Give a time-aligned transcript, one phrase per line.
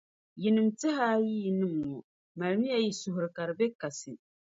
[0.41, 1.97] yinim’ tɛhaayiyinim’ ŋɔ,
[2.37, 4.11] malimiya yi suhuri ka di be kasi.